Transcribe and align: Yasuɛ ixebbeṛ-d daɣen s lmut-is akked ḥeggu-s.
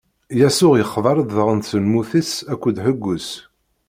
Yasuɛ 0.39 0.75
ixebbeṛ-d 0.83 1.29
daɣen 1.37 1.61
s 1.69 1.71
lmut-is 1.81 2.31
akked 2.51 2.77
ḥeggu-s. 2.85 3.29